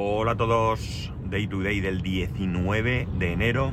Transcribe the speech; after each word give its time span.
Hola 0.00 0.30
a 0.30 0.36
todos, 0.36 1.12
Day 1.24 1.48
to 1.48 1.60
Day 1.60 1.80
del 1.80 2.02
19 2.02 3.08
de 3.18 3.32
enero 3.32 3.72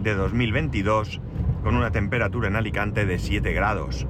de 0.00 0.14
2022 0.14 1.20
con 1.64 1.74
una 1.74 1.90
temperatura 1.90 2.46
en 2.46 2.54
Alicante 2.54 3.04
de 3.04 3.18
7 3.18 3.52
grados. 3.54 4.06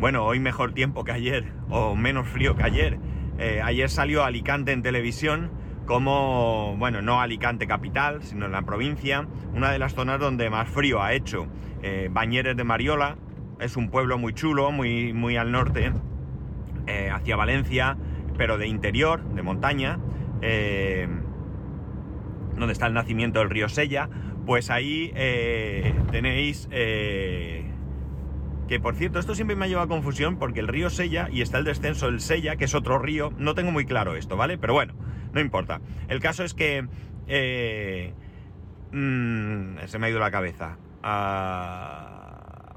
Bueno, 0.00 0.24
hoy 0.24 0.40
mejor 0.40 0.72
tiempo 0.72 1.04
que 1.04 1.12
ayer 1.12 1.52
o 1.70 1.94
menos 1.94 2.26
frío 2.26 2.56
que 2.56 2.64
ayer. 2.64 2.98
Eh, 3.38 3.60
ayer 3.62 3.88
salió 3.90 4.24
Alicante 4.24 4.72
en 4.72 4.82
televisión 4.82 5.52
como, 5.86 6.74
bueno, 6.76 7.00
no 7.00 7.20
Alicante 7.20 7.68
capital, 7.68 8.24
sino 8.24 8.46
en 8.46 8.52
la 8.52 8.62
provincia, 8.62 9.28
una 9.54 9.70
de 9.70 9.78
las 9.78 9.94
zonas 9.94 10.18
donde 10.18 10.50
más 10.50 10.68
frío 10.68 11.00
ha 11.00 11.12
hecho. 11.12 11.46
Eh, 11.84 12.08
Bañeres 12.10 12.56
de 12.56 12.64
Mariola, 12.64 13.18
es 13.60 13.76
un 13.76 13.88
pueblo 13.88 14.18
muy 14.18 14.34
chulo, 14.34 14.72
muy, 14.72 15.12
muy 15.12 15.36
al 15.36 15.52
norte, 15.52 15.92
eh, 16.88 17.08
hacia 17.12 17.36
Valencia, 17.36 17.96
pero 18.36 18.58
de 18.58 18.66
interior, 18.66 19.22
de 19.22 19.42
montaña, 19.42 20.00
eh, 20.42 21.08
donde 22.56 22.72
está 22.72 22.86
el 22.86 22.94
nacimiento 22.94 23.38
del 23.38 23.50
río 23.50 23.68
Sella, 23.68 24.08
pues 24.44 24.70
ahí 24.70 25.12
eh, 25.14 25.94
tenéis... 26.10 26.68
que 26.68 27.70
por 28.80 28.94
cierto, 28.94 29.18
esto 29.18 29.34
siempre 29.34 29.56
me 29.56 29.64
ha 29.64 29.68
llevado 29.68 29.86
a 29.86 29.88
confusión 29.88 30.38
porque 30.38 30.60
el 30.60 30.68
río 30.68 30.90
Sella 30.90 31.28
y 31.30 31.42
está 31.42 31.58
el 31.58 31.64
descenso 31.64 32.06
del 32.06 32.20
Sella, 32.20 32.56
que 32.56 32.64
es 32.66 32.74
otro 32.74 32.98
río, 32.98 33.32
no 33.38 33.54
tengo 33.54 33.70
muy 33.70 33.86
claro 33.86 34.16
esto, 34.16 34.36
¿vale? 34.36 34.58
Pero 34.58 34.74
bueno, 34.74 34.94
no 35.32 35.40
importa. 35.40 35.80
El 36.08 36.20
caso 36.20 36.44
es 36.44 36.54
que... 36.54 36.82
Mm, 38.92 39.78
se 39.86 39.98
me 39.98 40.06
ha 40.06 40.10
ido 40.10 40.20
la 40.20 40.30
cabeza. 40.30 40.76
Ah, 41.02 42.11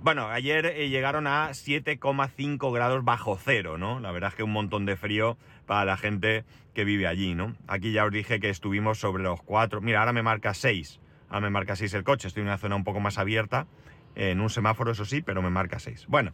bueno, 0.05 0.27
ayer 0.27 0.67
eh, 0.67 0.87
llegaron 0.89 1.25
a 1.25 1.49
7,5 1.49 2.71
grados 2.71 3.03
bajo 3.03 3.39
cero, 3.43 3.79
¿no? 3.79 3.99
La 3.99 4.11
verdad 4.11 4.29
es 4.29 4.35
que 4.35 4.43
un 4.43 4.51
montón 4.51 4.85
de 4.85 4.95
frío 4.97 5.35
para 5.65 5.83
la 5.83 5.97
gente 5.97 6.45
que 6.75 6.85
vive 6.85 7.07
allí, 7.07 7.33
¿no? 7.33 7.55
Aquí 7.65 7.91
ya 7.91 8.05
os 8.05 8.11
dije 8.11 8.39
que 8.39 8.51
estuvimos 8.51 8.99
sobre 8.99 9.23
los 9.23 9.41
4. 9.41 9.81
Mira, 9.81 10.01
ahora 10.01 10.13
me 10.13 10.21
marca 10.21 10.53
6. 10.53 10.99
Ahora 11.27 11.41
me 11.41 11.49
marca 11.49 11.75
6 11.75 11.91
el 11.95 12.03
coche. 12.03 12.27
Estoy 12.27 12.41
en 12.41 12.49
una 12.49 12.59
zona 12.59 12.75
un 12.75 12.83
poco 12.83 12.99
más 12.99 13.17
abierta. 13.17 13.65
En 14.13 14.41
un 14.41 14.51
semáforo, 14.51 14.91
eso 14.91 15.05
sí, 15.05 15.23
pero 15.23 15.41
me 15.41 15.49
marca 15.49 15.79
6. 15.79 16.05
Bueno, 16.07 16.33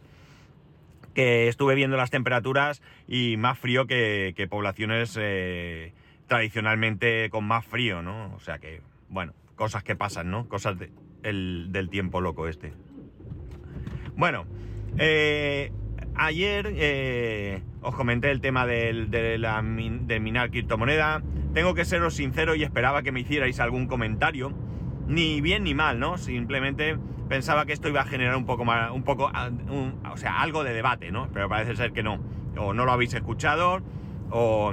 que 1.14 1.48
estuve 1.48 1.74
viendo 1.74 1.96
las 1.96 2.10
temperaturas 2.10 2.82
y 3.08 3.38
más 3.38 3.58
frío 3.58 3.86
que, 3.86 4.46
poblaciones 4.50 5.16
eh, 5.18 5.94
tradicionalmente 6.26 7.30
con 7.30 7.46
más 7.46 7.64
frío, 7.64 8.02
¿no? 8.02 8.34
O 8.34 8.40
sea 8.40 8.58
que, 8.58 8.82
bueno, 9.08 9.32
cosas 9.56 9.82
que 9.82 9.96
pasan, 9.96 10.30
¿no? 10.30 10.46
Cosas 10.46 10.76
del 11.22 11.88
tiempo 11.90 12.20
loco 12.20 12.48
este. 12.48 12.74
Bueno, 14.16 14.44
eh, 14.98 15.72
ayer 16.14 16.72
eh, 16.76 17.62
os 17.80 17.94
comenté 17.94 18.30
el 18.30 18.40
tema 18.40 18.66
del, 18.66 19.10
de, 19.10 19.38
la, 19.38 19.62
minar 19.62 20.50
criptomoneda. 20.50 21.22
Tengo 21.54 21.74
que 21.74 21.84
seros 21.84 22.14
sincero 22.14 22.54
y 22.54 22.62
esperaba 22.62 23.02
que 23.02 23.12
me 23.12 23.20
hicierais 23.20 23.58
algún 23.60 23.86
comentario. 23.86 24.52
Ni 25.06 25.40
bien 25.40 25.64
ni 25.64 25.74
mal, 25.74 25.98
¿no? 25.98 26.18
Simplemente 26.18 26.96
pensaba 27.28 27.66
que 27.66 27.72
esto 27.72 27.88
iba 27.88 28.02
a 28.02 28.04
generar 28.04 28.36
un 28.36 28.46
poco 28.46 28.62
un 28.62 29.02
poco, 29.02 29.30
ah, 29.32 29.50
o 30.12 30.16
sea, 30.16 30.40
algo 30.40 30.64
de 30.64 30.72
debate, 30.74 31.10
¿no? 31.10 31.28
Pero 31.32 31.48
parece 31.48 31.74
ser 31.76 31.92
que 31.92 32.02
no. 32.02 32.20
O 32.56 32.72
no 32.74 32.84
lo 32.84 32.92
habéis 32.92 33.14
escuchado, 33.14 33.80
o 34.30 34.72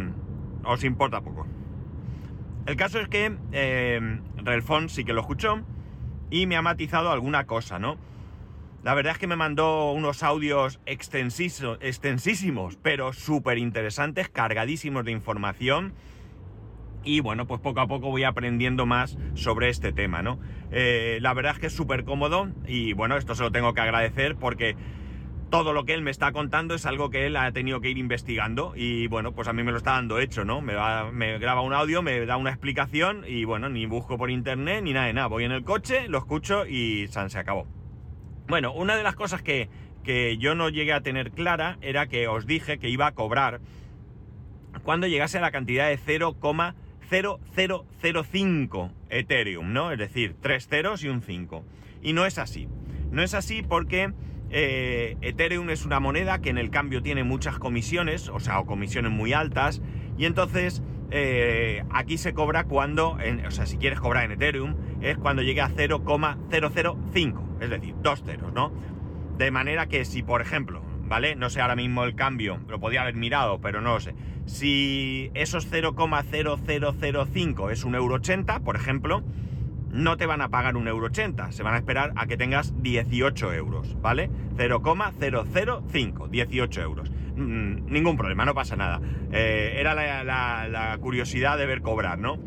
os 0.64 0.84
importa 0.84 1.22
poco. 1.22 1.48
El 2.66 2.76
caso 2.76 3.00
es 3.00 3.08
que 3.08 3.36
eh, 3.52 4.20
Relfon 4.38 4.90
sí 4.90 5.04
que 5.04 5.14
lo 5.14 5.22
escuchó 5.22 5.62
y 6.30 6.46
me 6.46 6.56
ha 6.56 6.62
matizado 6.62 7.12
alguna 7.12 7.46
cosa, 7.46 7.80
¿no? 7.80 7.98
La 8.82 8.94
verdad 8.94 9.12
es 9.14 9.20
que 9.20 9.28
me 9.28 9.36
mandó 9.36 9.92
unos 9.92 10.24
audios 10.24 10.80
extensísimos, 10.86 12.78
pero 12.82 13.12
súper 13.12 13.58
interesantes, 13.58 14.30
cargadísimos 14.30 15.04
de 15.04 15.12
información. 15.12 15.94
Y 17.04 17.20
bueno, 17.20 17.46
pues 17.46 17.60
poco 17.60 17.82
a 17.82 17.88
poco 17.88 18.10
voy 18.10 18.24
aprendiendo 18.24 18.86
más 18.86 19.18
sobre 19.34 19.70
este 19.70 19.92
tema, 19.92 20.22
¿no? 20.22 20.40
Eh, 20.72 21.20
la 21.22 21.34
verdad 21.34 21.54
es 21.54 21.60
que 21.60 21.68
es 21.68 21.76
súper 21.76 22.06
cómodo 22.06 22.50
y 22.68 22.94
bueno, 22.94 23.18
esto 23.18 23.36
se 23.36 23.44
lo 23.44 23.52
tengo 23.52 23.74
que 23.74 23.82
agradecer 23.82 24.36
porque 24.36 24.78
todo 25.50 25.74
lo 25.74 25.84
que 25.84 25.94
él 25.94 26.02
me 26.02 26.12
está 26.12 26.32
contando 26.32 26.76
es 26.76 26.86
algo 26.86 27.10
que 27.10 27.26
él 27.26 27.36
ha 27.36 27.52
tenido 27.52 27.82
que 27.82 27.90
ir 27.90 27.98
investigando 27.98 28.74
y 28.76 29.08
bueno, 29.08 29.34
pues 29.34 29.48
a 29.48 29.54
mí 29.54 29.64
me 29.64 29.72
lo 29.72 29.78
está 29.78 29.94
dando 29.94 30.20
hecho, 30.20 30.46
¿no? 30.46 30.62
Me, 30.62 30.76
me 31.12 31.38
graba 31.40 31.62
un 31.62 31.74
audio, 31.74 32.02
me 32.02 32.26
da 32.26 32.38
una 32.38 32.52
explicación 32.52 33.26
y 33.28 33.44
bueno, 33.44 33.68
ni 33.68 33.86
busco 33.88 34.18
por 34.18 34.30
internet 34.30 34.84
ni 34.84 34.94
nada 34.94 35.08
de 35.08 35.14
nada. 35.14 35.28
Voy 35.28 35.44
en 35.44 35.52
el 35.52 35.64
coche, 35.64 36.08
lo 36.08 36.18
escucho 36.20 36.66
y 36.66 37.08
se 37.08 37.40
acabó. 37.40 37.79
Bueno, 38.50 38.74
una 38.74 38.98
de 38.98 39.04
las 39.04 39.16
cosas 39.16 39.42
que, 39.44 39.70
yo 40.40 40.56
no 40.56 40.70
llegué 40.70 40.92
a 40.92 41.02
tener 41.02 41.30
clara 41.30 41.78
era 41.82 42.08
que 42.08 42.28
os 42.28 42.48
dije 42.48 42.80
que 42.80 42.90
iba 42.90 43.06
a 43.06 43.12
cobrar 43.12 43.62
cuando 44.82 45.06
llegase 45.06 45.38
a 45.38 45.42
la 45.42 45.52
cantidad 45.52 45.88
de 45.88 46.00
0,0005 46.00 48.92
Ethereum, 49.12 49.72
¿no? 49.72 49.92
Es 49.92 50.00
decir, 50.00 50.36
tres 50.42 50.68
ceros 50.68 51.04
y 51.04 51.10
un 51.10 51.22
5. 51.22 51.64
Y 52.02 52.14
no 52.14 52.26
es 52.26 52.40
así. 52.40 52.68
No 53.12 53.22
es 53.22 53.36
así 53.36 53.62
porque 53.62 54.14
eh, 54.50 55.16
Ethereum 55.22 55.70
es 55.70 55.86
una 55.86 56.00
moneda 56.00 56.42
que 56.42 56.50
en 56.50 56.58
el 56.58 56.72
cambio 56.72 57.04
tiene 57.04 57.24
muchas 57.24 57.60
comisiones, 57.60 58.30
o 58.30 58.40
sea, 58.40 58.60
o 58.60 58.66
comisiones 58.66 59.12
muy 59.12 59.32
altas, 59.32 59.80
y 60.18 60.26
entonces 60.26 60.82
eh, 61.12 61.84
aquí 61.92 62.18
se 62.18 62.34
cobra 62.34 62.64
cuando, 62.64 63.16
o 63.46 63.52
sea, 63.52 63.68
si 63.68 63.78
quieres 63.78 64.00
cobrar 64.00 64.26
en 64.26 64.32
Ethereum, 64.32 64.76
es 65.02 65.20
cuando 65.20 65.44
llegue 65.44 65.62
a 65.62 65.70
0,005, 65.70 67.49
es 67.60 67.70
decir, 67.70 67.96
dos 68.02 68.24
ceros, 68.24 68.54
¿no? 68.54 68.72
De 69.38 69.52
manera 69.52 69.88
que 69.88 70.06
si, 70.06 70.24
por 70.24 70.42
ejemplo, 70.42 70.82
¿vale? 71.04 71.36
No 71.36 71.50
sé 71.50 71.62
ahora 71.62 71.76
mismo 71.76 72.04
el 72.04 72.16
cambio, 72.16 72.60
lo 72.68 72.80
podía 72.80 73.02
haber 73.02 73.16
mirado, 73.16 73.60
pero 73.62 73.82
no 73.82 73.94
lo 73.94 74.00
sé. 74.00 74.16
Si 74.46 75.32
esos 75.34 75.72
0,0005 75.72 77.72
es 77.72 77.84
un 77.84 77.96
euro 77.96 78.16
80, 78.16 78.60
por 78.60 78.76
ejemplo, 78.76 79.24
no 79.92 80.18
te 80.18 80.26
van 80.26 80.42
a 80.42 80.50
pagar 80.50 80.78
un 80.78 80.88
euro 80.88 81.08
80, 81.08 81.52
se 81.52 81.64
van 81.64 81.74
a 81.74 81.78
esperar 81.78 82.14
a 82.16 82.28
que 82.28 82.38
tengas 82.38 82.74
18 82.82 83.54
euros, 83.54 84.00
¿vale? 84.02 84.30
0,005, 84.58 86.28
18 86.28 86.82
euros. 86.82 87.12
Mm, 87.36 87.92
ningún 87.92 88.18
problema, 88.18 88.46
no 88.46 88.54
pasa 88.54 88.76
nada. 88.76 89.02
Eh, 89.32 89.76
era 89.78 89.96
la, 89.96 90.98
curiosidad 91.00 91.58
de 91.58 91.66
ver 91.66 91.82
cobrar, 91.82 92.20
¿no? 92.20 92.38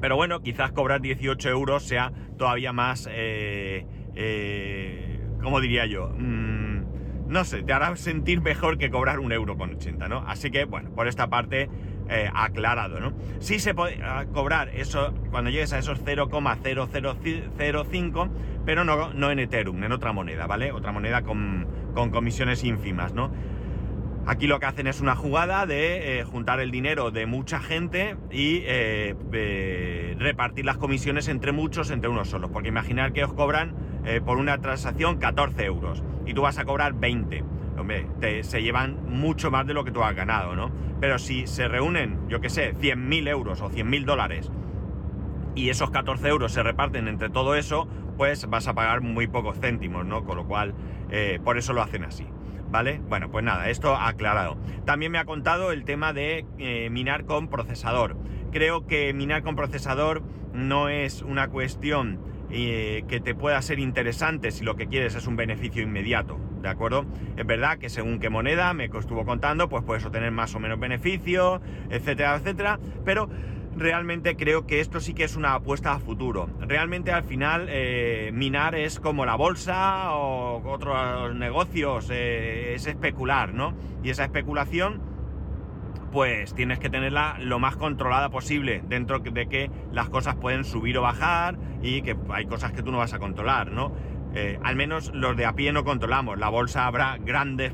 Pero 0.00 0.16
bueno, 0.16 0.40
quizás 0.40 0.72
cobrar 0.72 1.00
18 1.00 1.48
euros 1.50 1.84
sea 1.84 2.12
todavía 2.36 2.72
más, 2.72 3.08
eh, 3.10 3.86
eh, 4.18 5.20
¿cómo 5.42 5.60
diría 5.60 5.84
yo? 5.86 6.12
Mm, 6.16 7.28
no 7.28 7.44
sé, 7.44 7.62
te 7.62 7.72
hará 7.72 7.94
sentir 7.96 8.40
mejor 8.40 8.78
que 8.78 8.90
cobrar 8.90 9.20
un 9.20 9.30
euro 9.32 9.56
con 9.56 9.74
80, 9.74 10.08
¿no? 10.08 10.24
Así 10.26 10.50
que, 10.50 10.64
bueno, 10.64 10.90
por 10.90 11.06
esta 11.06 11.28
parte 11.28 11.70
eh, 12.08 12.28
aclarado, 12.34 12.98
¿no? 13.00 13.12
Sí 13.38 13.60
se 13.60 13.74
puede 13.74 14.00
cobrar 14.32 14.70
eso 14.70 15.14
cuando 15.30 15.50
llegues 15.50 15.72
a 15.72 15.78
esos 15.78 16.04
0,0005, 16.04 18.30
pero 18.64 18.82
no, 18.84 19.14
no 19.14 19.30
en 19.30 19.38
Ethereum, 19.38 19.84
en 19.84 19.92
otra 19.92 20.12
moneda, 20.12 20.46
¿vale? 20.46 20.72
Otra 20.72 20.90
moneda 20.90 21.22
con, 21.22 21.68
con 21.94 22.10
comisiones 22.10 22.64
ínfimas, 22.64 23.12
¿no? 23.12 23.30
Aquí 24.28 24.46
lo 24.46 24.60
que 24.60 24.66
hacen 24.66 24.86
es 24.86 25.00
una 25.00 25.16
jugada 25.16 25.64
de 25.64 26.20
eh, 26.20 26.24
juntar 26.24 26.60
el 26.60 26.70
dinero 26.70 27.10
de 27.10 27.24
mucha 27.24 27.60
gente 27.60 28.14
y 28.30 28.62
eh, 28.66 30.14
repartir 30.18 30.66
las 30.66 30.76
comisiones 30.76 31.28
entre 31.28 31.52
muchos, 31.52 31.90
entre 31.90 32.10
unos 32.10 32.28
solos. 32.28 32.50
Porque 32.52 32.68
imaginar 32.68 33.14
que 33.14 33.24
os 33.24 33.32
cobran 33.32 33.72
por 34.24 34.38
una 34.38 34.58
transacción 34.58 35.18
14 35.18 35.64
euros 35.64 36.02
y 36.24 36.34
tú 36.34 36.42
vas 36.42 36.58
a 36.58 36.64
cobrar 36.64 36.94
20. 36.94 37.44
Hombre, 37.78 38.06
se 38.42 38.62
llevan 38.62 38.98
mucho 39.08 39.50
más 39.50 39.66
de 39.66 39.74
lo 39.74 39.84
que 39.84 39.90
tú 39.90 40.02
has 40.02 40.14
ganado, 40.14 40.56
¿no? 40.56 40.70
Pero 41.00 41.18
si 41.18 41.46
se 41.46 41.68
reúnen, 41.68 42.18
yo 42.28 42.40
qué 42.40 42.48
sé, 42.48 42.74
100.000 42.74 43.28
euros 43.28 43.60
o 43.60 43.70
100.000 43.70 44.04
dólares 44.04 44.50
y 45.58 45.70
esos 45.70 45.90
14 45.90 46.28
euros 46.28 46.52
se 46.52 46.62
reparten 46.62 47.08
entre 47.08 47.30
todo 47.30 47.56
eso, 47.56 47.88
pues 48.16 48.48
vas 48.48 48.68
a 48.68 48.74
pagar 48.74 49.00
muy 49.00 49.26
pocos 49.26 49.58
céntimos, 49.58 50.06
¿no? 50.06 50.24
Con 50.24 50.36
lo 50.36 50.46
cual, 50.46 50.74
eh, 51.10 51.40
por 51.42 51.58
eso 51.58 51.72
lo 51.72 51.82
hacen 51.82 52.04
así. 52.04 52.26
¿Vale? 52.70 53.00
Bueno, 53.08 53.30
pues 53.30 53.44
nada, 53.44 53.70
esto 53.70 53.96
aclarado. 53.96 54.58
También 54.84 55.10
me 55.10 55.18
ha 55.18 55.24
contado 55.24 55.72
el 55.72 55.84
tema 55.84 56.12
de 56.12 56.44
eh, 56.58 56.90
minar 56.90 57.24
con 57.24 57.48
procesador. 57.48 58.18
Creo 58.52 58.86
que 58.86 59.12
minar 59.14 59.42
con 59.42 59.56
procesador 59.56 60.22
no 60.52 60.90
es 60.90 61.22
una 61.22 61.48
cuestión 61.48 62.20
eh, 62.50 63.04
que 63.08 63.20
te 63.20 63.34
pueda 63.34 63.60
ser 63.62 63.78
interesante 63.78 64.50
si 64.50 64.64
lo 64.64 64.76
que 64.76 64.86
quieres 64.86 65.14
es 65.14 65.26
un 65.26 65.36
beneficio 65.36 65.82
inmediato, 65.82 66.38
¿de 66.62 66.68
acuerdo? 66.68 67.04
Es 67.36 67.46
verdad 67.46 67.78
que 67.78 67.88
según 67.88 68.18
qué 68.18 68.30
moneda 68.30 68.72
me 68.74 68.86
estuvo 68.86 69.24
contando, 69.24 69.68
pues 69.68 69.84
puedes 69.84 70.04
obtener 70.04 70.30
más 70.32 70.54
o 70.54 70.60
menos 70.60 70.80
beneficio, 70.80 71.60
etcétera, 71.90 72.36
etcétera, 72.36 72.78
pero 73.04 73.28
realmente 73.76 74.36
creo 74.36 74.66
que 74.66 74.80
esto 74.80 75.00
sí 75.00 75.14
que 75.14 75.24
es 75.24 75.36
una 75.36 75.54
apuesta 75.54 75.92
a 75.92 76.00
futuro. 76.00 76.48
Realmente 76.60 77.12
al 77.12 77.22
final 77.22 77.66
eh, 77.68 78.30
minar 78.32 78.74
es 78.74 78.98
como 79.00 79.24
la 79.24 79.36
bolsa 79.36 80.14
o 80.14 80.62
otros 80.68 81.34
negocios, 81.34 82.08
eh, 82.10 82.74
es 82.74 82.86
especular, 82.86 83.54
¿no? 83.54 83.74
Y 84.02 84.10
esa 84.10 84.24
especulación 84.24 85.00
pues 86.10 86.54
tienes 86.54 86.78
que 86.78 86.90
tenerla 86.90 87.36
lo 87.40 87.58
más 87.58 87.76
controlada 87.76 88.30
posible, 88.30 88.82
dentro 88.88 89.18
de 89.18 89.48
que 89.48 89.70
las 89.92 90.08
cosas 90.08 90.36
pueden 90.36 90.64
subir 90.64 90.98
o 90.98 91.02
bajar 91.02 91.58
y 91.82 92.02
que 92.02 92.16
hay 92.30 92.46
cosas 92.46 92.72
que 92.72 92.82
tú 92.82 92.90
no 92.90 92.98
vas 92.98 93.14
a 93.14 93.18
controlar, 93.18 93.70
¿no? 93.72 93.92
Eh, 94.34 94.58
al 94.62 94.76
menos 94.76 95.12
los 95.14 95.36
de 95.36 95.46
a 95.46 95.54
pie 95.54 95.72
no 95.72 95.84
controlamos. 95.84 96.38
La 96.38 96.48
bolsa 96.48 96.86
habrá 96.86 97.16
grandes 97.18 97.72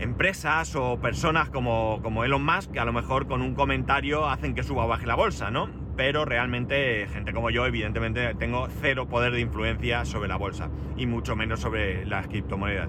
empresas 0.00 0.74
o 0.76 0.98
personas 1.00 1.50
como, 1.50 2.00
como 2.02 2.24
Elon 2.24 2.44
Musk 2.44 2.72
que 2.72 2.80
a 2.80 2.84
lo 2.84 2.92
mejor 2.92 3.26
con 3.26 3.42
un 3.42 3.54
comentario 3.54 4.28
hacen 4.28 4.54
que 4.54 4.62
suba 4.62 4.84
o 4.84 4.88
baje 4.88 5.06
la 5.06 5.14
bolsa, 5.14 5.50
¿no? 5.50 5.68
Pero 5.96 6.24
realmente 6.24 7.06
gente 7.12 7.32
como 7.32 7.50
yo 7.50 7.66
evidentemente 7.66 8.34
tengo 8.34 8.68
cero 8.80 9.08
poder 9.08 9.32
de 9.32 9.40
influencia 9.40 10.04
sobre 10.04 10.28
la 10.28 10.36
bolsa 10.36 10.68
y 10.96 11.06
mucho 11.06 11.36
menos 11.36 11.60
sobre 11.60 12.04
las 12.06 12.26
criptomonedas. 12.26 12.88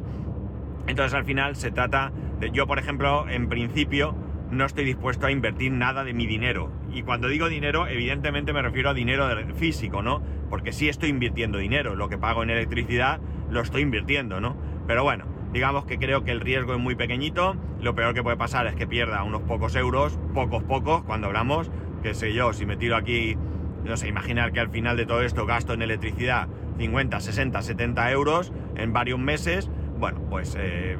Entonces 0.87 1.13
al 1.13 1.25
final 1.25 1.55
se 1.55 1.71
trata 1.71 2.11
de, 2.39 2.51
yo 2.51 2.67
por 2.67 2.79
ejemplo, 2.79 3.27
en 3.29 3.49
principio 3.49 4.15
no 4.51 4.65
estoy 4.65 4.85
dispuesto 4.85 5.25
a 5.25 5.31
invertir 5.31 5.71
nada 5.71 6.03
de 6.03 6.13
mi 6.13 6.27
dinero. 6.27 6.71
Y 6.93 7.01
cuando 7.01 7.27
digo 7.27 7.49
dinero, 7.49 7.87
evidentemente 7.87 8.53
me 8.53 8.61
refiero 8.61 8.89
a 8.89 8.93
dinero 8.93 9.27
físico, 9.55 10.01
¿no? 10.01 10.21
Porque 10.49 10.71
sí 10.71 10.87
estoy 10.87 11.09
invirtiendo 11.09 11.57
dinero, 11.57 11.95
lo 11.95 12.09
que 12.09 12.17
pago 12.17 12.43
en 12.43 12.49
electricidad 12.49 13.19
lo 13.49 13.61
estoy 13.61 13.81
invirtiendo, 13.81 14.39
¿no? 14.39 14.55
Pero 14.87 15.03
bueno, 15.03 15.25
digamos 15.51 15.85
que 15.85 15.97
creo 15.97 16.23
que 16.23 16.31
el 16.31 16.41
riesgo 16.41 16.73
es 16.73 16.79
muy 16.79 16.95
pequeñito, 16.95 17.55
lo 17.81 17.95
peor 17.95 18.13
que 18.13 18.23
puede 18.23 18.37
pasar 18.37 18.67
es 18.67 18.75
que 18.75 18.87
pierda 18.87 19.23
unos 19.23 19.41
pocos 19.43 19.75
euros, 19.75 20.19
pocos, 20.33 20.63
pocos, 20.63 21.03
cuando 21.03 21.27
hablamos, 21.27 21.71
que 22.03 22.13
sé 22.13 22.33
yo, 22.33 22.53
si 22.53 22.65
me 22.65 22.77
tiro 22.77 22.95
aquí, 22.95 23.35
no 23.83 23.97
sé, 23.97 24.07
imaginar 24.07 24.51
que 24.51 24.59
al 24.59 24.69
final 24.69 24.97
de 24.97 25.05
todo 25.05 25.21
esto 25.21 25.45
gasto 25.45 25.73
en 25.73 25.81
electricidad 25.81 26.47
50, 26.77 27.19
60, 27.19 27.61
70 27.61 28.11
euros 28.11 28.53
en 28.75 28.93
varios 28.93 29.19
meses, 29.19 29.69
bueno, 29.97 30.21
pues 30.29 30.55
eh, 30.59 30.97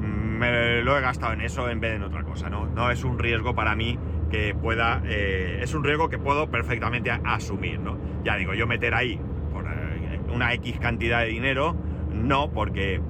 me 0.00 0.82
lo 0.82 0.96
he 0.96 1.00
gastado 1.00 1.32
en 1.32 1.40
eso 1.40 1.68
en 1.68 1.80
vez 1.80 1.90
de 1.90 1.96
en 1.96 2.02
otra 2.02 2.22
cosa, 2.22 2.48
¿no? 2.48 2.66
No 2.66 2.90
es 2.90 3.04
un 3.04 3.18
riesgo 3.18 3.54
para 3.54 3.74
mí 3.74 3.98
que 4.30 4.54
pueda, 4.54 5.02
eh, 5.06 5.60
es 5.62 5.74
un 5.74 5.84
riesgo 5.84 6.08
que 6.08 6.18
puedo 6.18 6.50
perfectamente 6.50 7.10
asumir, 7.10 7.80
¿no? 7.80 7.98
Ya 8.24 8.36
digo, 8.36 8.54
yo 8.54 8.66
meter 8.66 8.94
ahí 8.94 9.18
por 9.52 9.64
eh, 9.64 10.20
una 10.32 10.52
X 10.54 10.78
cantidad 10.78 11.20
de 11.20 11.26
dinero, 11.26 11.76
no, 12.12 12.50
porque, 12.50 13.00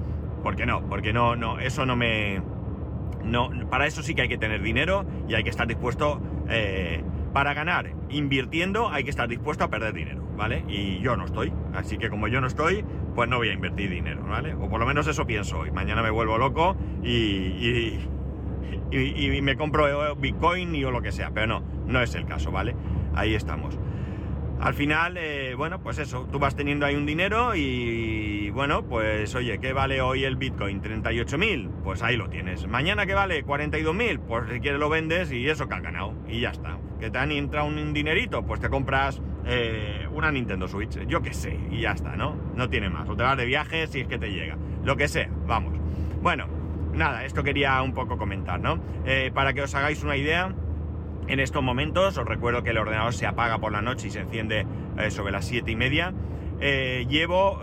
porque 0.43 0.65
no, 0.65 0.81
porque 0.87 1.13
no, 1.13 1.35
no, 1.35 1.59
eso 1.59 1.85
no 1.85 1.95
me, 1.95 2.41
no, 3.23 3.51
para 3.69 3.85
eso 3.85 4.01
sí 4.01 4.15
que 4.15 4.23
hay 4.23 4.29
que 4.29 4.37
tener 4.37 4.61
dinero 4.61 5.05
y 5.27 5.35
hay 5.35 5.43
que 5.43 5.49
estar 5.49 5.67
dispuesto, 5.67 6.21
para 7.33 7.53
ganar 7.53 7.91
invirtiendo 8.09 8.89
hay 8.89 9.03
que 9.03 9.11
estar 9.11 9.27
dispuesto 9.29 9.63
a 9.63 9.69
perder 9.69 9.93
dinero, 9.93 10.23
¿vale? 10.35 10.63
Y 10.67 10.99
yo 10.99 11.15
no 11.15 11.25
estoy, 11.25 11.53
así 11.73 11.97
que 11.97 12.09
como 12.09 12.27
yo 12.27 12.41
no 12.41 12.47
estoy, 12.47 12.83
pues 13.15 13.29
no 13.29 13.37
voy 13.37 13.49
a 13.49 13.53
invertir 13.53 13.89
dinero, 13.89 14.23
¿vale? 14.27 14.53
O 14.53 14.69
por 14.69 14.79
lo 14.79 14.85
menos 14.85 15.07
eso 15.07 15.25
pienso 15.25 15.59
hoy. 15.59 15.71
Mañana 15.71 16.01
me 16.01 16.09
vuelvo 16.09 16.37
loco 16.37 16.75
y, 17.03 17.99
y, 18.91 19.41
me 19.41 19.55
compro 19.55 20.15
Bitcoin 20.15 20.75
y 20.75 20.83
o 20.83 20.91
lo 20.91 21.01
que 21.01 21.11
sea, 21.11 21.31
pero 21.31 21.47
no, 21.47 21.63
no 21.87 22.01
es 22.01 22.15
el 22.15 22.25
caso, 22.25 22.51
¿vale? 22.51 22.75
Ahí 23.15 23.35
estamos. 23.35 23.77
Al 24.59 24.73
final, 24.73 25.15
eh, 25.17 25.55
bueno, 25.55 25.79
pues 25.81 25.99
eso, 25.99 26.27
tú 26.29 26.37
vas 26.37 26.53
teniendo 26.53 26.85
ahí 26.85 26.93
un 26.93 27.05
dinero 27.05 27.55
y 27.55 28.49
bueno, 28.49 28.83
pues 28.83 29.33
oye, 29.33 29.57
¿qué 29.59 29.71
vale 29.71 30.01
hoy 30.01 30.25
el 30.25 30.35
Bitcoin? 30.35 30.81
38.000, 30.81 31.69
pues 31.81 32.03
ahí 32.03 32.17
lo 32.17 32.29
tienes. 32.29 32.67
Mañana, 32.67 33.05
¿qué 33.05 33.13
vale? 33.13 33.45
42.000, 33.45 34.19
pues 34.19 34.49
si 34.51 34.59
quieres 34.59 34.81
lo 34.81 34.89
vendes 34.89 35.31
y 35.31 35.47
eso 35.47 35.69
que 35.69 35.75
has 35.75 35.81
ganado 35.81 36.13
y 36.27 36.41
ya 36.41 36.49
está. 36.49 36.77
¿Que 36.99 37.09
te 37.09 37.17
han 37.17 37.31
entrado 37.31 37.67
un 37.67 37.93
dinerito? 37.93 38.45
Pues 38.45 38.59
te 38.59 38.69
compras 38.69 39.21
eh, 39.51 40.07
una 40.11 40.31
Nintendo 40.31 40.67
Switch, 40.67 40.99
yo 41.07 41.23
qué 41.23 41.33
sé, 41.33 41.59
y 41.71 41.81
ya 41.81 41.93
está, 41.93 42.15
¿no? 42.15 42.35
No 42.55 42.69
tiene 42.69 42.87
más. 42.87 43.09
O 43.09 43.15
te 43.15 43.23
vas 43.23 43.35
de 43.35 43.47
viaje 43.47 43.87
si 43.87 44.01
es 44.01 44.07
que 44.07 44.19
te 44.19 44.31
llega. 44.31 44.57
Lo 44.83 44.95
que 44.95 45.07
sea, 45.07 45.27
vamos. 45.47 45.73
Bueno, 46.21 46.45
nada, 46.93 47.25
esto 47.25 47.41
quería 47.41 47.81
un 47.81 47.93
poco 47.93 48.19
comentar, 48.19 48.59
¿no? 48.59 48.79
Eh, 49.05 49.31
para 49.33 49.53
que 49.53 49.63
os 49.63 49.73
hagáis 49.73 50.03
una 50.03 50.15
idea, 50.17 50.53
en 51.27 51.39
estos 51.39 51.63
momentos, 51.63 52.15
os 52.19 52.27
recuerdo 52.27 52.61
que 52.61 52.69
el 52.69 52.77
ordenador 52.77 53.11
se 53.11 53.25
apaga 53.25 53.57
por 53.57 53.71
la 53.71 53.81
noche 53.81 54.09
y 54.09 54.11
se 54.11 54.19
enciende 54.19 54.67
eh, 54.99 55.09
sobre 55.09 55.31
las 55.31 55.45
7 55.45 55.71
y 55.71 55.75
media. 55.75 56.13
llevo. 56.59 57.59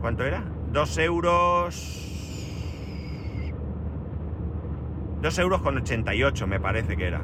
¿Cuánto 0.00 0.24
era? 0.24 0.44
2 0.70 0.98
euros. 0.98 2.06
2 5.22 5.38
euros 5.40 5.60
con 5.60 5.76
88 5.76 6.46
me 6.46 6.60
parece 6.60 6.96
que 6.96 7.06
era. 7.08 7.20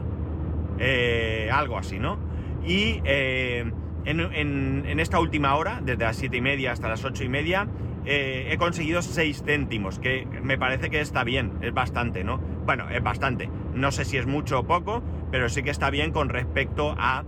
algo 1.56 1.78
así, 1.78 2.00
¿no? 2.00 2.34
Y 2.66 3.00
eh, 3.04 3.70
en, 4.04 5.00
esta 5.00 5.20
última 5.20 5.54
hora, 5.54 5.80
desde 5.82 6.04
las 6.04 6.16
7 6.16 6.36
y 6.36 6.40
media 6.40 6.72
hasta 6.72 6.88
las 6.88 7.04
8 7.04 7.24
y 7.24 7.28
media, 7.28 7.68
eh, 8.04 8.48
he 8.50 8.58
conseguido 8.58 9.02
6 9.02 9.44
céntimos, 9.44 9.98
que 9.98 10.26
me 10.42 10.58
parece 10.58 10.90
que 10.90 11.00
está 11.00 11.24
bien, 11.24 11.52
es 11.60 11.72
bastante, 11.72 12.24
¿no? 12.24 12.38
Bueno, 12.38 12.88
es 12.90 13.02
bastante. 13.02 13.48
No 13.74 13.92
sé 13.92 14.04
si 14.04 14.16
es 14.16 14.26
mucho 14.26 14.60
o 14.60 14.66
poco, 14.66 15.02
pero 15.30 15.48
sí 15.48 15.62
que 15.62 15.70
está 15.70 15.90
bien 15.90 16.12
con 16.12 16.28
respecto 16.28 16.94
a 16.98 17.24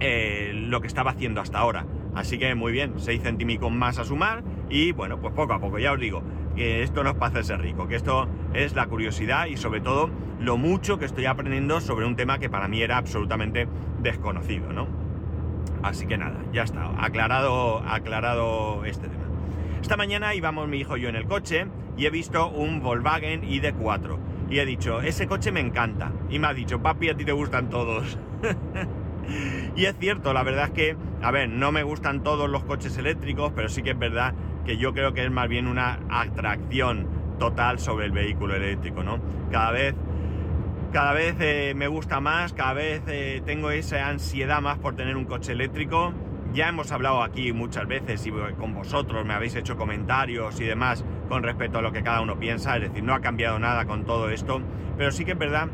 eh, 0.00 0.52
lo 0.54 0.80
que 0.80 0.88
estaba 0.88 1.12
haciendo 1.12 1.40
hasta 1.40 1.58
ahora. 1.58 1.86
Así 2.14 2.38
que 2.38 2.54
muy 2.54 2.72
bien, 2.72 2.94
6 2.96 3.22
céntimos 3.22 3.72
más 3.72 3.98
a 3.98 4.04
sumar 4.04 4.42
y 4.68 4.92
bueno, 4.92 5.20
pues 5.20 5.32
poco 5.34 5.52
a 5.52 5.60
poco, 5.60 5.78
ya 5.78 5.92
os 5.92 6.00
digo, 6.00 6.22
que 6.56 6.82
esto 6.82 7.04
no 7.04 7.10
es 7.10 7.16
para 7.16 7.30
hacerse 7.30 7.56
rico, 7.56 7.86
que 7.86 7.94
esto 7.96 8.28
es 8.54 8.74
la 8.74 8.86
curiosidad 8.86 9.46
y 9.46 9.56
sobre 9.56 9.80
todo 9.80 10.10
lo 10.40 10.56
mucho 10.56 10.98
que 10.98 11.04
estoy 11.04 11.26
aprendiendo 11.26 11.80
sobre 11.80 12.06
un 12.06 12.16
tema 12.16 12.38
que 12.38 12.50
para 12.50 12.68
mí 12.68 12.82
era 12.82 12.96
absolutamente 12.96 13.68
desconocido, 14.00 14.72
¿no? 14.72 14.86
Así 15.82 16.06
que 16.06 16.16
nada, 16.16 16.38
ya 16.52 16.62
está, 16.62 16.90
aclarado, 17.02 17.78
aclarado 17.78 18.84
este 18.84 19.08
tema. 19.08 19.24
Esta 19.80 19.96
mañana 19.96 20.34
íbamos 20.34 20.68
mi 20.68 20.78
hijo 20.78 20.96
y 20.96 21.02
yo 21.02 21.08
en 21.08 21.16
el 21.16 21.26
coche 21.26 21.66
y 21.96 22.06
he 22.06 22.10
visto 22.10 22.48
un 22.48 22.80
Volkswagen 22.80 23.42
ID4 23.42 24.32
y 24.52 24.58
he 24.58 24.66
dicho, 24.66 25.00
ese 25.00 25.26
coche 25.26 25.50
me 25.50 25.60
encanta. 25.60 26.12
Y 26.28 26.38
me 26.38 26.46
ha 26.46 26.54
dicho, 26.54 26.80
papi, 26.82 27.08
a 27.08 27.16
ti 27.16 27.24
te 27.24 27.32
gustan 27.32 27.70
todos. 27.70 28.18
y 29.76 29.86
es 29.86 29.96
cierto, 29.98 30.34
la 30.34 30.42
verdad 30.42 30.66
es 30.66 30.70
que, 30.72 30.96
a 31.22 31.30
ver, 31.30 31.48
no 31.48 31.72
me 31.72 31.82
gustan 31.82 32.22
todos 32.22 32.50
los 32.50 32.62
coches 32.64 32.96
eléctricos, 32.98 33.52
pero 33.56 33.70
sí 33.70 33.82
que 33.82 33.92
es 33.92 33.98
verdad 33.98 34.34
que 34.66 34.76
yo 34.76 34.92
creo 34.92 35.14
que 35.14 35.24
es 35.24 35.30
más 35.30 35.48
bien 35.48 35.66
una 35.66 36.00
atracción 36.10 37.06
total 37.42 37.80
sobre 37.80 38.06
el 38.06 38.12
vehículo 38.12 38.54
eléctrico, 38.54 39.02
¿no? 39.02 39.18
Cada 39.50 39.72
vez, 39.72 39.96
cada 40.92 41.12
vez 41.12 41.34
eh, 41.40 41.72
me 41.74 41.88
gusta 41.88 42.20
más, 42.20 42.52
cada 42.52 42.72
vez 42.72 43.02
eh, 43.08 43.42
tengo 43.44 43.72
esa 43.72 44.06
ansiedad 44.06 44.60
más 44.60 44.78
por 44.78 44.94
tener 44.94 45.16
un 45.16 45.24
coche 45.24 45.50
eléctrico. 45.50 46.12
Ya 46.54 46.68
hemos 46.68 46.92
hablado 46.92 47.20
aquí 47.20 47.52
muchas 47.52 47.88
veces 47.88 48.24
y 48.28 48.30
con 48.56 48.74
vosotros 48.74 49.24
me 49.24 49.34
habéis 49.34 49.56
hecho 49.56 49.76
comentarios 49.76 50.60
y 50.60 50.64
demás 50.64 51.04
con 51.28 51.42
respecto 51.42 51.80
a 51.80 51.82
lo 51.82 51.90
que 51.90 52.04
cada 52.04 52.20
uno 52.20 52.38
piensa, 52.38 52.76
es 52.76 52.82
decir, 52.82 53.02
no 53.02 53.12
ha 53.12 53.20
cambiado 53.20 53.58
nada 53.58 53.86
con 53.86 54.04
todo 54.04 54.30
esto, 54.30 54.60
pero 54.96 55.10
sí 55.10 55.24
que 55.24 55.32
es 55.32 55.38
verdad 55.38 55.68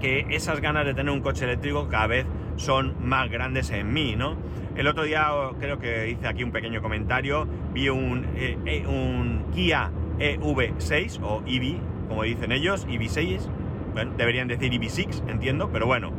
que 0.00 0.26
esas 0.30 0.60
ganas 0.60 0.84
de 0.84 0.94
tener 0.94 1.12
un 1.12 1.20
coche 1.20 1.44
eléctrico 1.44 1.86
cada 1.88 2.08
vez 2.08 2.26
son 2.56 2.96
más 3.06 3.30
grandes 3.30 3.70
en 3.70 3.92
mí, 3.92 4.16
¿no? 4.16 4.36
El 4.74 4.88
otro 4.88 5.04
día 5.04 5.28
creo 5.60 5.78
que 5.78 6.10
hice 6.10 6.26
aquí 6.26 6.42
un 6.42 6.50
pequeño 6.50 6.82
comentario, 6.82 7.46
vi 7.72 7.86
eh, 7.86 8.58
eh, 8.66 8.84
un 8.84 9.44
Kia 9.54 9.92
EV6 10.22 11.20
o 11.22 11.42
EV, 11.46 11.78
como 12.08 12.22
dicen 12.22 12.52
ellos, 12.52 12.86
EV6, 12.86 13.40
bueno, 13.94 14.12
deberían 14.16 14.48
decir 14.48 14.72
EV6, 14.72 15.28
entiendo, 15.28 15.70
pero 15.72 15.86
bueno. 15.86 16.12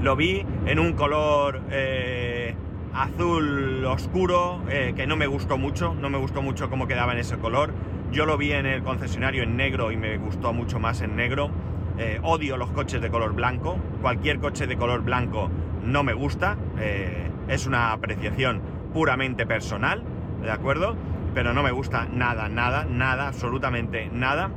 Lo 0.00 0.16
vi 0.16 0.44
en 0.66 0.78
un 0.78 0.94
color 0.94 1.60
eh, 1.70 2.54
azul 2.92 3.84
oscuro 3.84 4.60
que 4.68 5.06
no 5.06 5.16
me 5.16 5.28
gustó 5.28 5.58
mucho, 5.58 5.94
no 5.94 6.10
me 6.10 6.18
gustó 6.18 6.42
mucho 6.42 6.68
cómo 6.68 6.88
quedaba 6.88 7.12
en 7.12 7.18
ese 7.18 7.38
color. 7.38 7.72
Yo 8.12 8.26
lo 8.26 8.36
vi 8.36 8.52
en 8.52 8.66
el 8.66 8.82
concesionario 8.82 9.42
en 9.42 9.56
negro 9.56 9.90
y 9.90 9.96
me 9.96 10.18
gustó 10.18 10.52
mucho 10.52 10.78
más 10.78 11.00
en 11.00 11.16
negro. 11.16 11.50
Eh, 11.98 12.20
odio 12.22 12.58
los 12.58 12.70
coches 12.70 13.00
de 13.00 13.10
color 13.10 13.32
blanco. 13.32 13.78
Cualquier 14.02 14.38
coche 14.38 14.66
de 14.66 14.76
color 14.76 15.02
blanco 15.02 15.50
no 15.82 16.02
me 16.02 16.12
gusta. 16.12 16.58
Eh, 16.78 17.30
es 17.48 17.66
una 17.66 17.92
apreciación 17.92 18.60
puramente 18.92 19.46
personal, 19.46 20.02
¿de 20.42 20.50
acuerdo? 20.50 20.94
Pero 21.34 21.52
no 21.52 21.62
me 21.62 21.70
gusta 21.70 22.06
nada, 22.06 22.48
nada, 22.48 22.84
nada, 22.84 23.28
absolutamente 23.28 24.08
nada. 24.12 24.50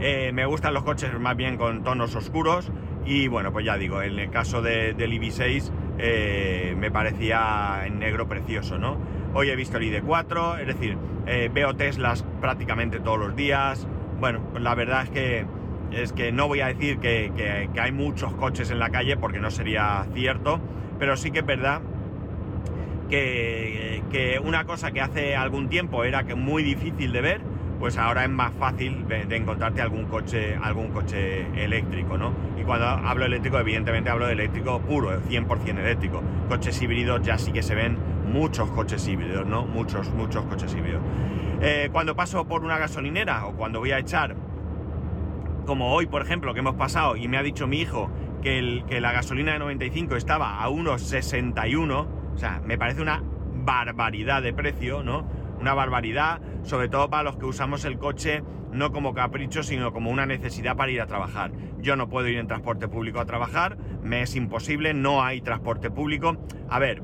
Eh, 0.00 0.32
me 0.32 0.46
gustan 0.46 0.74
los 0.74 0.84
coches 0.84 1.18
más 1.18 1.36
bien 1.36 1.56
con 1.56 1.82
tonos 1.82 2.14
oscuros. 2.14 2.70
Y 3.06 3.28
bueno, 3.28 3.52
pues 3.52 3.66
ya 3.66 3.76
digo, 3.76 4.00
en 4.02 4.18
el 4.18 4.30
caso 4.30 4.62
del 4.62 4.96
IB6 4.96 6.76
me 6.76 6.90
parecía 6.90 7.82
en 7.84 7.98
negro 7.98 8.26
precioso, 8.26 8.78
¿no? 8.78 8.96
Hoy 9.34 9.50
he 9.50 9.56
visto 9.56 9.76
el 9.76 9.84
ID4, 9.92 10.60
es 10.60 10.66
decir, 10.66 10.96
veo 11.52 11.74
Teslas 11.74 12.24
prácticamente 12.40 13.00
todos 13.00 13.18
los 13.18 13.36
días. 13.36 13.86
Bueno, 14.20 14.40
pues 14.52 14.62
la 14.62 14.74
verdad 14.74 15.02
es 15.02 15.10
que 15.10 15.46
es 15.94 16.12
que 16.12 16.32
no 16.32 16.48
voy 16.48 16.60
a 16.60 16.66
decir 16.66 16.98
que, 16.98 17.68
hay 17.78 17.92
muchos 17.92 18.34
coches 18.34 18.70
en 18.70 18.78
la 18.78 18.90
calle 18.90 19.16
porque 19.16 19.38
no 19.38 19.50
sería 19.50 20.06
cierto, 20.12 20.60
pero 20.98 21.16
sí 21.16 21.30
que 21.30 21.40
es 21.40 21.46
verdad 21.46 21.82
que, 23.08 24.40
una 24.44 24.64
cosa 24.64 24.92
que 24.92 25.00
hace 25.00 25.36
algún 25.36 25.68
tiempo 25.68 26.04
era 26.04 26.24
que 26.24 26.34
muy 26.34 26.62
difícil 26.62 27.12
de 27.12 27.20
ver, 27.20 27.40
pues 27.78 27.98
ahora 27.98 28.24
es 28.24 28.30
más 28.30 28.52
fácil 28.54 29.06
de, 29.08 29.36
encontrarte 29.36 29.82
algún 29.82 30.06
coche, 30.06 30.56
algún 30.62 30.88
coche 30.88 31.46
eléctrico, 31.62 32.16
¿no? 32.16 32.32
Y 32.58 32.62
cuando 32.62 32.86
hablo 32.86 33.24
eléctrico, 33.24 33.58
evidentemente 33.58 34.10
hablo 34.10 34.26
de 34.26 34.32
eléctrico 34.32 34.80
puro, 34.80 35.20
100% 35.22 35.78
eléctrico. 35.78 36.22
Coches 36.48 36.80
híbridos 36.80 37.22
ya 37.22 37.38
sí 37.38 37.52
que 37.52 37.62
se 37.62 37.74
ven 37.74 37.98
muchos 38.32 38.70
coches 38.70 39.06
híbridos, 39.06 39.46
¿no? 39.46 39.66
Muchos, 39.66 40.10
muchos 40.10 40.44
coches 40.44 40.74
híbridos. 40.74 41.02
Eh, 41.60 41.88
cuando 41.92 42.14
paso 42.14 42.46
por 42.46 42.64
una 42.64 42.78
gasolinera 42.78 43.46
o 43.46 43.54
cuando 43.54 43.80
voy 43.80 43.92
a 43.92 43.98
echar 43.98 44.36
como 45.64 45.92
hoy, 45.92 46.06
por 46.06 46.22
ejemplo, 46.22 46.52
que 46.54 46.60
hemos 46.60 46.74
pasado 46.74 47.16
y 47.16 47.28
me 47.28 47.38
ha 47.38 47.42
dicho 47.42 47.66
mi 47.66 47.80
hijo 47.80 48.10
que, 48.42 48.82
la 49.00 49.12
gasolina 49.12 49.52
de 49.52 49.58
95 49.58 50.16
estaba 50.16 50.60
a 50.60 50.68
unos 50.68 51.02
61, 51.02 52.06
o 52.34 52.38
sea, 52.38 52.60
me 52.64 52.76
parece 52.76 53.02
una 53.02 53.22
barbaridad 53.64 54.42
de 54.42 54.52
precio, 54.52 55.02
¿no? 55.02 55.26
una 55.60 55.74
barbaridad, 55.74 56.40
sobre 56.62 56.88
todo 56.88 57.08
para 57.08 57.22
los 57.22 57.36
que 57.36 57.46
usamos 57.46 57.84
el 57.84 57.98
coche 57.98 58.42
no 58.72 58.92
como 58.92 59.14
capricho, 59.14 59.62
sino 59.62 59.92
como 59.92 60.10
una 60.10 60.26
necesidad 60.26 60.76
para 60.76 60.90
ir 60.90 61.00
a 61.00 61.06
trabajar. 61.06 61.52
Yo 61.80 61.96
no 61.96 62.08
puedo 62.08 62.26
ir 62.28 62.38
en 62.38 62.48
transporte 62.48 62.88
público 62.88 63.20
a 63.20 63.24
trabajar, 63.24 63.78
me 64.02 64.22
es 64.22 64.34
imposible, 64.34 64.94
no 64.94 65.22
hay 65.22 65.40
transporte 65.40 65.90
público. 65.90 66.36
A 66.68 66.78
ver, 66.80 67.02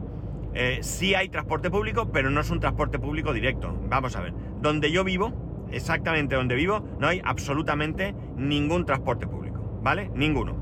eh, 0.53 0.81
sí 0.83 1.15
hay 1.15 1.29
transporte 1.29 1.71
público, 1.71 2.11
pero 2.11 2.29
no 2.31 2.41
es 2.41 2.51
un 2.51 2.59
transporte 2.59 2.99
público 2.99 3.33
directo. 3.33 3.73
Vamos 3.89 4.17
a 4.17 4.21
ver, 4.21 4.35
donde 4.61 4.91
yo 4.91 5.05
vivo, 5.05 5.69
exactamente 5.71 6.35
donde 6.35 6.57
vivo, 6.57 6.85
no 6.99 7.07
hay 7.07 7.23
absolutamente 7.25 8.15
ningún 8.37 8.85
transporte 8.85 9.29
público, 9.29 9.79
¿vale? 9.81 10.11
Ninguno. 10.15 10.57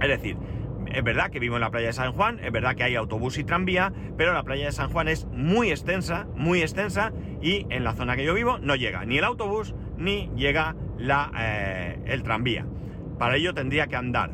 Es 0.00 0.08
decir, 0.08 0.36
es 0.94 1.02
verdad 1.02 1.30
que 1.30 1.40
vivo 1.40 1.56
en 1.56 1.60
la 1.60 1.70
playa 1.70 1.88
de 1.88 1.92
San 1.92 2.12
Juan, 2.12 2.38
es 2.38 2.52
verdad 2.52 2.76
que 2.76 2.84
hay 2.84 2.94
autobús 2.94 3.36
y 3.38 3.44
tranvía, 3.44 3.92
pero 4.16 4.32
la 4.32 4.44
playa 4.44 4.66
de 4.66 4.72
San 4.72 4.90
Juan 4.90 5.08
es 5.08 5.26
muy 5.26 5.70
extensa, 5.70 6.28
muy 6.36 6.62
extensa, 6.62 7.12
y 7.42 7.66
en 7.70 7.82
la 7.82 7.94
zona 7.94 8.16
que 8.16 8.24
yo 8.24 8.32
vivo 8.32 8.58
no 8.58 8.76
llega 8.76 9.04
ni 9.04 9.18
el 9.18 9.24
autobús 9.24 9.74
ni 9.98 10.30
llega 10.36 10.76
la, 10.96 11.32
eh, 11.36 11.98
el 12.06 12.22
tranvía. 12.22 12.66
Para 13.18 13.36
ello 13.36 13.54
tendría 13.54 13.88
que 13.88 13.96
andar. 13.96 14.30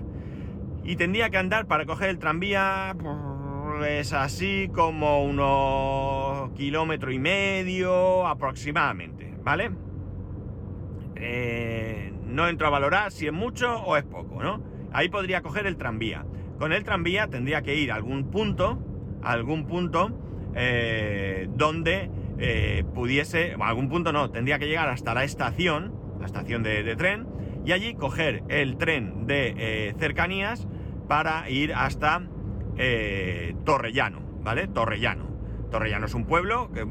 Y 0.85 0.97
tendría 0.97 1.31
que 1.31 1.39
andar 1.39 1.67
para 1.67 1.87
coger 1.87 2.11
el 2.11 2.19
tranvía, 2.19 2.95
pues 3.79 4.13
así 4.13 4.71
como 4.75 5.25
unos 5.25 6.51
kilómetro 6.53 7.11
y 7.11 7.19
medio 7.19 8.27
aproximadamente, 8.27 9.35
¿vale? 9.43 9.71
Eh, 11.17 12.13
no 12.27 12.49
entro 12.49 12.67
a 12.67 12.71
valorar 12.71 13.13
si 13.13 13.27
es 13.27 13.33
mucho 13.33 13.83
o 13.83 13.97
es 13.97 14.05
poco, 14.05 14.43
¿no? 14.43 14.63
Ahí 14.93 15.09
podría 15.09 15.43
coger 15.43 15.67
el 15.67 15.77
tranvía. 15.77 16.25
Con 16.61 16.75
el 16.75 16.85
tranvía 16.85 17.27
tendría 17.27 17.63
que 17.63 17.75
ir 17.75 17.91
a 17.91 17.95
algún 17.95 18.31
punto, 18.31 18.79
a 19.23 19.33
algún 19.33 19.65
punto 19.65 20.11
eh, 20.55 21.49
donde 21.57 22.11
eh, 22.39 22.85
pudiese, 22.95 23.57
a 23.59 23.67
algún 23.67 23.89
punto 23.89 24.13
no, 24.13 24.31
tendría 24.31 24.59
que 24.59 24.67
llegar 24.67 24.91
hasta 24.91 25.15
la 25.15 25.25
estación, 25.25 25.95
la 26.21 26.27
estación 26.27 26.63
de, 26.63 26.95
tren, 26.97 27.27
y 27.65 27.73
allí 27.73 27.95
coger 27.95 28.43
el 28.51 28.77
tren 28.77 29.27
de 29.27 29.55
eh, 29.57 29.95
cercanías 29.99 30.69
para 31.09 31.49
ir 31.49 31.73
hasta 31.73 32.29
Torrellano, 33.65 34.21
¿vale? 34.43 34.69
Torrellano. 34.69 35.31
Torrellano 35.71 36.05
es 36.05 36.15
un 36.15 36.27
pueblo 36.27 36.71
que 36.73 36.87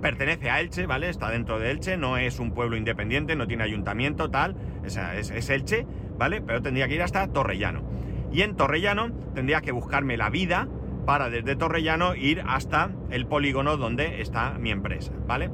pertenece 0.00 0.48
a 0.48 0.60
Elche, 0.60 0.86
¿vale? 0.86 1.08
Está 1.08 1.28
dentro 1.28 1.58
de 1.58 1.72
Elche, 1.72 1.96
no 1.96 2.18
es 2.18 2.38
un 2.38 2.52
pueblo 2.52 2.76
independiente, 2.76 3.34
no 3.34 3.48
tiene 3.48 3.64
ayuntamiento, 3.64 4.30
tal, 4.30 4.54
es, 4.84 4.96
es 4.96 5.50
Elche, 5.50 5.88
¿vale? 6.16 6.40
Pero 6.40 6.62
tendría 6.62 6.86
que 6.86 6.94
ir 6.94 7.02
hasta 7.02 7.26
Torrellano. 7.26 7.97
Y 8.32 8.42
en 8.42 8.56
Torrellano 8.56 9.10
tendría 9.34 9.60
que 9.60 9.72
buscarme 9.72 10.16
la 10.16 10.30
vida 10.30 10.68
para 11.06 11.30
desde 11.30 11.56
Torrellano 11.56 12.14
ir 12.14 12.42
hasta 12.46 12.90
el 13.10 13.26
polígono 13.26 13.76
donde 13.76 14.20
está 14.20 14.58
mi 14.58 14.70
empresa, 14.70 15.12
¿vale? 15.26 15.50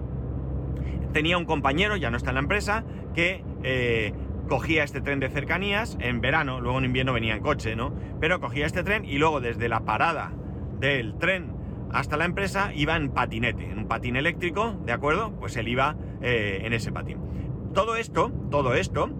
Tenía 1.13 1.39
un 1.39 1.45
compañero, 1.45 1.97
ya 1.97 2.11
no 2.11 2.17
está 2.17 2.31
en 2.31 2.35
la 2.35 2.41
empresa, 2.41 2.85
que 3.15 3.45
eh, 3.63 4.13
cogía 4.49 4.83
este 4.83 5.01
tren 5.01 5.21
de 5.21 5.29
cercanías 5.29 5.97
en 6.01 6.21
verano, 6.21 6.61
luego 6.61 6.79
en 6.79 6.87
invierno 6.87 7.13
venía 7.13 7.35
en 7.35 7.41
coche, 7.41 7.77
¿no? 7.77 7.95
Pero 8.21 8.41
cogía 8.41 8.67
este 8.67 8.83
tren 8.83 9.05
y 9.05 9.19
luego 9.19 9.41
desde 9.41 9.69
la 9.69 9.85
parada 9.85 10.33
del 10.81 11.17
tren 11.19 11.53
hasta 11.93 12.17
la 12.17 12.25
empresa 12.25 12.73
iba 12.75 12.97
en 12.97 13.11
patinete, 13.11 13.71
en 13.71 13.79
un 13.79 13.87
patín 13.87 14.17
eléctrico, 14.17 14.75
¿de 14.85 14.93
acuerdo? 14.93 15.31
Pues 15.39 15.57
él 15.57 15.69
iba 15.69 15.97
eh, 16.21 16.63
en 16.65 16.73
ese 16.73 16.91
patín. 16.91 17.19
Todo 17.73 17.95
esto, 17.95 18.33
todo 18.51 18.75
esto, 18.75 19.11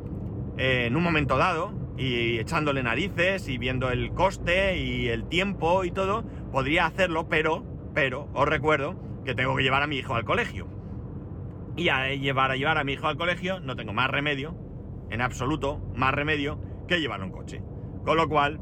eh, 0.59 0.87
en 0.87 0.97
un 0.97 1.05
momento 1.05 1.37
dado, 1.37 1.73
y 1.97 2.39
echándole 2.39 2.83
narices 2.83 3.49
y 3.49 3.59
viendo 3.59 3.91
el 3.91 4.13
coste 4.13 4.79
y 4.79 5.09
el 5.09 5.29
tiempo 5.29 5.85
y 5.85 5.91
todo, 5.91 6.25
podría 6.51 6.87
hacerlo, 6.87 7.29
pero, 7.29 7.65
pero, 7.95 8.29
os 8.35 8.49
recuerdo 8.49 8.97
que 9.25 9.35
tengo 9.35 9.57
que 9.57 9.63
llevar 9.63 9.83
a 9.83 9.87
mi 9.87 9.97
hijo 9.97 10.15
al 10.15 10.25
colegio. 10.25 10.69
Y 11.77 11.89
a 11.89 12.09
llevar 12.15 12.51
a 12.51 12.57
llevar 12.57 12.79
a 12.79 12.85
mi 12.85 12.93
hijo 12.93 13.07
al 13.07 13.17
colegio 13.17 13.61
no 13.61 13.77
tengo 13.77 13.93
más 13.93 14.11
remedio, 14.11 14.57
en 15.11 15.21
absoluto, 15.21 15.79
más 15.95 16.15
remedio 16.15 16.61
que 16.89 17.01
llevarlo 17.01 17.27
en 17.27 17.33
coche. 17.33 17.63
Con 18.05 18.17
lo 18.17 18.29
cual, 18.29 18.61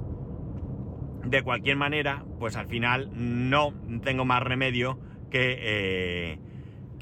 de 1.24 1.42
cualquier 1.42 1.76
manera, 1.76 2.24
pues 2.38 2.56
al 2.56 2.66
final 2.66 3.10
no 3.14 3.72
tengo 4.02 4.24
más 4.24 4.42
remedio 4.42 4.98
que... 5.30 5.58
Eh, 5.60 6.38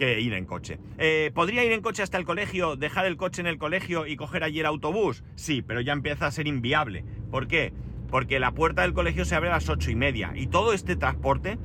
que 0.01 0.19
ir 0.19 0.33
en 0.33 0.47
coche. 0.47 0.79
Eh, 0.99 1.31
¿Podría 1.35 1.63
ir 1.63 1.73
en 1.73 1.83
coche 1.83 2.03
hasta 2.03 2.17
el 2.17 2.25
colegio, 2.25 2.75
dejar 2.75 3.05
el 3.05 3.17
coche 3.17 3.43
en 3.43 3.47
el 3.47 3.59
colegio 3.59 4.07
y 4.07 4.17
coger 4.17 4.43
allí 4.43 4.61
el 4.61 4.67
autobús? 4.67 5.23
Sí, 5.37 5.63
pero 5.63 5.81
ya 5.83 5.93
empieza 5.93 6.27
a 6.27 6.31
ser 6.33 6.49
inviable. 6.49 7.05
¿Por 7.31 7.47
qué? 7.47 7.73
Porque 8.11 8.41
la 8.41 8.53
puerta 8.53 8.83
del 8.83 8.95
colegio 8.95 9.25
se 9.25 9.37
abre 9.37 9.51
a 9.51 9.53
las 9.53 9.69
ocho 9.69 9.91
y 9.91 9.95
media 9.95 10.33
y 10.35 10.47
todo 10.47 10.73
este 10.73 10.97
transporte 10.97 11.59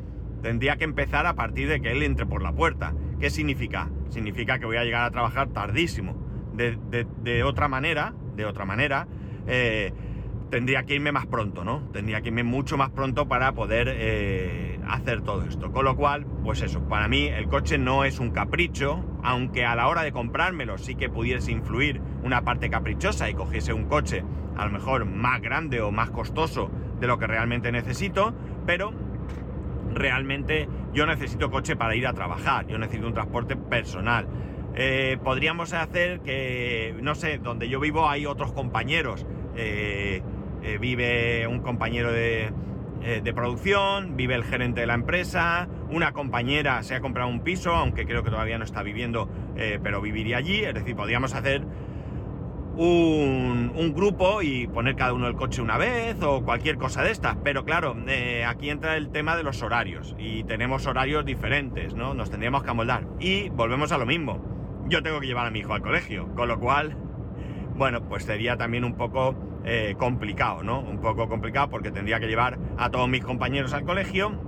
tendría 0.44 0.76
que 0.76 0.84
empezar 0.84 1.26
a 1.26 1.34
partir 1.34 1.70
de 1.70 1.82
que 1.82 1.92
él 1.92 2.04
entre 2.04 2.26
por 2.26 2.44
la 2.44 2.52
puerta. 2.52 2.94
¿Qué 3.20 3.30
significa? 3.30 3.90
Significa 4.10 4.60
que 4.60 4.66
voy 4.66 4.78
a 4.78 4.84
llegar 4.84 5.06
a 5.06 5.12
trabajar 5.12 5.48
tardísimo. 5.50 6.16
De, 6.54 7.44
otra 7.44 7.68
manera, 7.68 8.14
de 8.36 8.46
otra 8.46 8.66
manera, 8.66 9.08
eh, 9.48 9.94
tendría 10.50 10.84
que 10.84 10.96
irme 10.96 11.12
más 11.12 11.26
pronto, 11.26 11.64
¿no? 11.64 11.90
Tendría 11.92 12.22
que 12.22 12.28
irme 12.30 12.44
mucho 12.44 12.78
más 12.78 12.92
pronto 12.92 13.28
para 13.28 13.54
poder 13.54 13.88
eh, 13.92 14.75
hacer 14.88 15.22
todo 15.22 15.44
esto. 15.44 15.72
Con 15.72 15.86
lo 15.86 15.96
cual, 15.96 16.26
pues 16.44 16.62
eso, 16.62 16.82
para 16.88 17.08
mí 17.08 17.28
el 17.28 17.48
coche 17.48 17.78
no 17.78 18.04
es 18.04 18.20
un 18.20 18.32
capricho, 18.32 19.04
aunque 19.24 19.66
a 19.66 19.76
la 19.76 19.88
hora 19.88 20.04
de 20.04 20.12
comprármelo 20.12 20.78
sí 20.78 20.96
que 20.96 21.10
pudiese 21.10 21.52
influir 21.52 22.02
una 22.24 22.44
parte 22.44 22.70
caprichosa 22.70 23.30
y 23.30 23.34
cogiese 23.34 23.74
un 23.74 23.86
coche 23.86 24.24
a 24.58 24.66
lo 24.66 24.72
mejor 24.72 25.06
más 25.06 25.42
grande 25.42 25.82
o 25.82 25.92
más 25.92 26.12
costoso 26.12 26.72
de 27.00 27.08
lo 27.08 27.18
que 27.18 27.28
realmente 27.28 27.72
necesito, 27.72 28.34
pero 28.66 28.94
realmente 29.94 30.68
yo 30.94 31.06
necesito 31.06 31.52
coche 31.52 31.76
para 31.76 31.96
ir 31.96 32.08
a 32.08 32.14
trabajar, 32.14 32.68
yo 32.68 32.78
necesito 32.78 33.08
un 33.08 33.14
transporte 33.14 33.56
personal. 33.56 34.28
Eh, 34.76 35.18
podríamos 35.24 35.74
hacer 35.74 36.20
que, 36.20 36.96
no 37.02 37.16
sé, 37.16 37.38
donde 37.38 37.70
yo 37.70 37.80
vivo 37.80 38.10
hay 38.10 38.26
otros 38.26 38.52
compañeros. 38.52 39.26
Eh, 39.56 40.22
eh, 40.64 40.78
vive 40.80 41.48
un 41.48 41.60
compañero 41.60 42.12
de, 42.12 42.52
eh, 43.02 43.22
de, 43.24 43.34
producción, 43.34 44.16
vive 44.16 44.36
el 44.36 44.44
gerente 44.44 44.82
de 44.82 44.88
la 44.88 44.94
empresa, 44.96 45.68
una 45.90 46.12
compañera 46.12 46.82
se 46.84 46.96
ha 46.96 47.02
comprado 47.02 47.30
un 47.30 47.42
piso, 47.42 47.74
aunque 47.74 48.06
creo 48.06 48.24
que 48.24 48.30
todavía 48.30 48.58
no 48.58 48.64
está 48.64 48.82
viviendo, 48.84 49.30
eh, 49.56 49.80
pero 49.82 50.02
viviría 50.02 50.38
allí, 50.38 50.64
es 50.64 50.74
decir, 50.74 50.96
podríamos 50.96 51.34
hacer 51.34 51.64
un, 52.78 53.94
grupo 53.96 54.42
y 54.42 54.68
poner 54.68 54.96
cada 54.96 55.14
uno 55.14 55.28
el 55.28 55.36
coche 55.36 55.62
una 55.62 55.78
vez 55.78 56.22
o 56.22 56.44
cualquier 56.44 56.78
cosa 56.78 57.04
de 57.04 57.12
estas, 57.12 57.38
pero 57.44 57.64
claro, 57.64 57.96
aquí 58.48 58.70
entra 58.70 58.98
el 58.98 59.10
tema 59.10 59.38
de 59.38 59.44
los 59.44 59.62
horarios 59.62 60.16
y 60.18 60.44
tenemos 60.44 60.86
horarios 60.86 61.24
diferentes, 61.26 61.94
¿no? 61.94 62.14
Nos 62.14 62.30
tendríamos 62.30 62.64
que 62.64 62.72
amoldar 62.72 63.08
y 63.20 63.50
volvemos 63.50 63.94
a 63.94 63.98
lo 63.98 64.06
mismo. 64.06 64.44
Yo 64.90 65.02
tengo 65.02 65.22
que 65.22 65.28
llevar 65.28 65.48
a 65.48 65.52
mi 65.52 65.60
hijo 65.60 65.74
al 65.74 65.82
colegio, 65.82 66.28
con 66.36 66.50
lo 66.50 66.60
cual, 66.60 66.98
bueno, 67.76 68.04
pues 68.04 68.26
sería 68.26 68.58
también 68.58 68.84
un 68.84 68.96
poco 68.96 69.36
eh, 69.66 69.96
complicado, 69.98 70.64
¿no? 70.64 70.80
Un 70.80 71.00
poco 71.00 71.28
complicado 71.28 71.70
porque 71.70 71.92
tendría 71.92 72.20
que 72.20 72.28
llevar 72.28 72.60
a 72.78 72.92
todos 72.92 73.10
mis 73.10 73.24
compañeros 73.24 73.74
al 73.74 73.84
colegio 73.84 74.40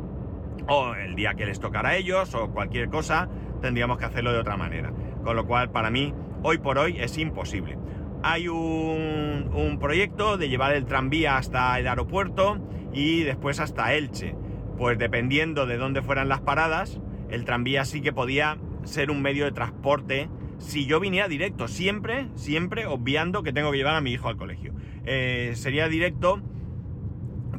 o 0.67 0.93
el 0.93 1.15
día 1.15 1.33
que 1.33 1.45
les 1.45 1.59
tocara 1.59 1.89
a 1.89 1.95
ellos 1.95 2.36
o 2.36 2.51
cualquier 2.51 2.89
cosa, 2.89 3.29
tendríamos 3.62 3.97
que 3.97 4.05
hacerlo 4.05 4.31
de 4.31 4.39
otra 4.39 4.57
manera. 4.57 4.91
Con 5.24 5.36
lo 5.36 5.45
cual, 5.45 5.71
para 5.71 5.89
mí, 5.89 6.13
hoy 6.43 6.57
por 6.59 6.77
hoy 6.77 6.97
es 7.00 7.17
imposible. 7.17 7.77
Hay 8.21 8.47
un, 8.47 9.50
un 9.53 9.79
proyecto 9.79 10.38
de 10.38 10.50
llevar 10.50 10.74
el 10.74 10.86
tranvía 10.86 11.38
hasta 11.38 11.77
el 11.79 11.88
aeropuerto 11.88 12.57
y 12.93 13.24
después 13.24 13.59
hasta 13.59 13.93
Elche. 13.93 14.36
Pues 14.77 14.97
dependiendo 14.97 15.65
de 15.65 15.77
dónde 15.77 16.01
fueran 16.01 16.29
las 16.29 16.41
paradas, 16.41 17.00
el 17.29 17.45
tranvía 17.45 17.86
sí 17.86 18.01
que 18.01 18.13
podía 18.13 18.57
ser 18.83 19.12
un 19.12 19.21
medio 19.21 19.45
de 19.45 19.51
transporte 19.51 20.29
si 20.60 20.86
yo 20.86 21.00
viniera 21.00 21.28
directo, 21.28 21.68
siempre, 21.68 22.28
siempre 22.36 22.86
obviando 22.86 23.44
que 23.44 23.54
tengo 23.54 23.72
que 23.72 23.78
llevar 23.78 23.96
a 23.96 24.02
mi 24.02 24.12
hijo 24.12 24.28
al 24.28 24.38
colegio. 24.38 24.74
Eh, 25.06 25.52
sería 25.56 25.88
directo, 25.88 26.42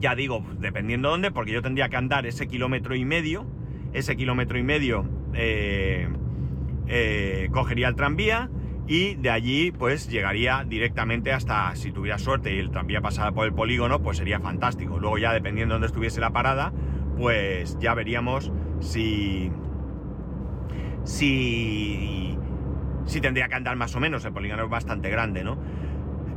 ya 0.01 0.15
digo, 0.15 0.45
dependiendo 0.59 1.09
de 1.09 1.13
dónde, 1.13 1.31
porque 1.31 1.53
yo 1.53 1.63
tendría 1.63 1.89
que 1.89 1.97
andar 1.97 2.27
ese 2.27 2.49
kilómetro 2.49 2.95
y 2.95 3.05
medio, 3.05 3.47
ese 3.93 4.17
kilómetro 4.17 4.59
y 4.59 4.63
medio 4.63 5.09
eh, 5.35 6.09
eh, 6.89 7.49
cogería 7.53 7.89
el 7.89 7.95
tranvía 7.95 8.51
y 8.87 9.15
de 9.15 9.31
allí 9.31 9.71
pues 9.71 10.09
llegaría 10.09 10.65
directamente 10.67 11.33
hasta, 11.33 11.75
si 11.77 11.93
tuviera 11.93 12.19
suerte 12.19 12.55
y 12.55 12.59
el 12.59 12.71
tranvía 12.71 13.01
pasara 13.01 13.33
por 13.33 13.47
el 13.47 13.53
polígono, 13.53 14.03
pues 14.03 14.17
sería 14.19 14.41
fantástico. 14.41 14.99
Luego 14.99 15.19
ya 15.19 15.33
dependiendo 15.33 15.75
de 15.75 15.77
dónde 15.77 15.87
estuviese 15.89 16.21
la 16.21 16.31
parada, 16.31 16.73
pues 17.17 17.79
ya 17.79 17.95
veríamos 17.95 18.51
si... 18.81 19.51
si 21.05 22.39
si 23.09 23.21
tendría 23.21 23.49
que 23.49 23.55
andar 23.55 23.75
más 23.77 23.97
o 23.97 24.01
menos, 24.01 24.25
el 24.25 24.33
polígono 24.33 24.65
es 24.65 24.71
bastante 24.71 25.09
grande, 25.11 25.43
¿no? 25.43 25.59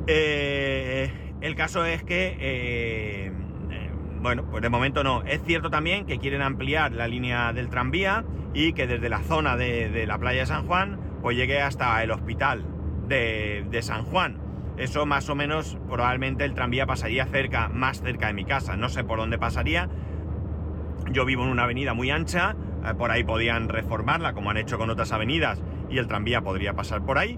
Eh, 0.07 1.11
el 1.41 1.55
caso 1.55 1.85
es 1.85 2.03
que, 2.03 2.37
eh, 2.39 3.31
bueno, 4.21 4.45
pues 4.49 4.61
de 4.61 4.69
momento 4.69 5.03
no. 5.03 5.23
Es 5.23 5.43
cierto 5.43 5.69
también 5.69 6.05
que 6.05 6.17
quieren 6.17 6.41
ampliar 6.41 6.93
la 6.93 7.07
línea 7.07 7.51
del 7.53 7.69
tranvía 7.69 8.23
y 8.53 8.73
que 8.73 8.87
desde 8.87 9.09
la 9.09 9.19
zona 9.19 9.57
de, 9.57 10.05
la 10.07 10.17
playa 10.17 10.41
de 10.41 10.45
San 10.45 10.65
Juan, 10.65 10.99
pues 11.21 11.35
llegue 11.35 11.61
hasta 11.61 12.01
el 12.03 12.11
hospital 12.11 12.63
de, 13.07 13.79
San 13.81 14.03
Juan. 14.05 14.37
Eso 14.77 15.05
más 15.05 15.29
o 15.29 15.35
menos, 15.35 15.77
probablemente 15.89 16.45
el 16.45 16.53
tranvía 16.53 16.85
pasaría 16.85 17.25
cerca, 17.25 17.67
más 17.67 18.01
cerca 18.01 18.27
de 18.27 18.33
mi 18.33 18.45
casa. 18.45 18.77
No 18.77 18.87
sé 18.87 19.03
por 19.03 19.19
dónde 19.19 19.37
pasaría. 19.37 19.89
Yo 21.11 21.25
vivo 21.25 21.43
en 21.43 21.49
una 21.49 21.63
avenida 21.63 21.93
muy 21.93 22.11
ancha, 22.11 22.55
eh, 22.85 22.93
por 22.97 23.11
ahí 23.11 23.23
podían 23.23 23.67
reformarla, 23.67 24.33
como 24.33 24.49
han 24.49 24.57
hecho 24.57 24.77
con 24.77 24.89
otras 24.89 25.11
avenidas, 25.11 25.61
y 25.91 25.97
el 25.97 26.07
tranvía 26.07 26.41
podría 26.41 26.73
pasar 26.73 27.05
por 27.05 27.17
ahí. 27.17 27.37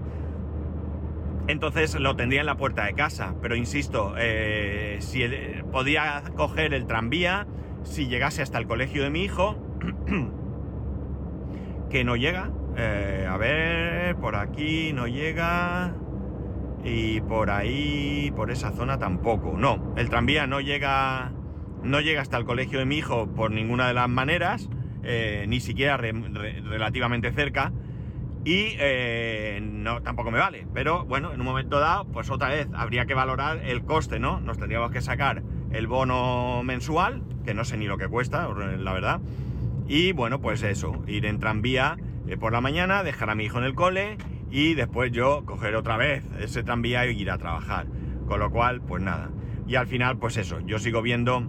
Entonces 1.46 1.94
lo 2.00 2.16
tendría 2.16 2.40
en 2.40 2.46
la 2.46 2.56
puerta 2.56 2.86
de 2.86 2.94
casa, 2.94 3.34
pero 3.42 3.54
insisto, 3.54 4.14
eh, 4.16 4.96
si 5.00 5.26
podía 5.70 6.22
coger 6.36 6.72
el 6.72 6.86
tranvía 6.86 7.46
si 7.84 8.06
llegase 8.08 8.42
hasta 8.42 8.58
el 8.58 8.66
colegio 8.66 9.02
de 9.02 9.10
mi 9.10 9.22
hijo, 9.24 9.56
que 11.90 12.04
no 12.04 12.16
llega. 12.16 12.50
Eh, 12.76 13.28
a 13.30 13.36
ver, 13.36 14.16
por 14.16 14.36
aquí 14.36 14.92
no 14.92 15.06
llega. 15.06 15.94
Y 16.82 17.20
por 17.22 17.50
ahí, 17.50 18.32
por 18.36 18.50
esa 18.50 18.70
zona 18.72 18.98
tampoco. 18.98 19.54
No, 19.56 19.94
el 19.96 20.10
tranvía 20.10 20.46
no 20.46 20.60
llega, 20.60 21.32
no 21.82 22.00
llega 22.00 22.20
hasta 22.20 22.36
el 22.36 22.44
colegio 22.44 22.78
de 22.78 22.84
mi 22.84 22.98
hijo 22.98 23.26
por 23.26 23.50
ninguna 23.50 23.88
de 23.88 23.94
las 23.94 24.08
maneras, 24.08 24.68
eh, 25.02 25.46
ni 25.48 25.60
siquiera 25.60 25.96
relativamente 25.96 27.32
cerca. 27.32 27.72
Y 28.44 28.76
eh, 28.78 29.58
no, 29.62 30.02
tampoco 30.02 30.30
me 30.30 30.38
vale. 30.38 30.66
Pero 30.74 31.04
bueno, 31.06 31.32
en 31.32 31.40
un 31.40 31.46
momento 31.46 31.80
dado, 31.80 32.04
pues 32.04 32.30
otra 32.30 32.48
vez 32.48 32.68
habría 32.74 33.06
que 33.06 33.14
valorar 33.14 33.60
el 33.64 33.84
coste, 33.84 34.18
¿no? 34.18 34.40
Nos 34.40 34.58
tendríamos 34.58 34.90
que 34.90 35.00
sacar 35.00 35.42
el 35.72 35.86
bono 35.86 36.62
mensual, 36.62 37.22
que 37.44 37.54
no 37.54 37.64
sé 37.64 37.78
ni 37.78 37.86
lo 37.86 37.96
que 37.96 38.06
cuesta, 38.08 38.46
la 38.48 38.92
verdad. 38.92 39.20
Y 39.88 40.12
bueno, 40.12 40.40
pues 40.40 40.62
eso, 40.62 41.02
ir 41.06 41.24
en 41.24 41.40
tranvía 41.40 41.96
eh, 42.26 42.36
por 42.36 42.52
la 42.52 42.60
mañana, 42.60 43.02
dejar 43.02 43.30
a 43.30 43.34
mi 43.34 43.44
hijo 43.44 43.58
en 43.58 43.64
el 43.64 43.74
cole 43.74 44.18
y 44.50 44.74
después 44.74 45.10
yo 45.10 45.44
coger 45.44 45.74
otra 45.74 45.96
vez 45.96 46.24
ese 46.38 46.62
tranvía 46.62 47.06
y 47.06 47.18
ir 47.18 47.30
a 47.30 47.38
trabajar. 47.38 47.86
Con 48.26 48.40
lo 48.40 48.50
cual, 48.50 48.82
pues 48.82 49.02
nada. 49.02 49.30
Y 49.66 49.76
al 49.76 49.86
final, 49.86 50.18
pues 50.18 50.36
eso, 50.36 50.60
yo 50.60 50.78
sigo 50.78 51.00
viendo 51.00 51.42